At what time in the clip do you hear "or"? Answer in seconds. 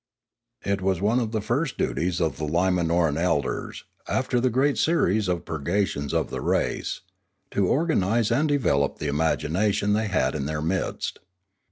7.67-7.85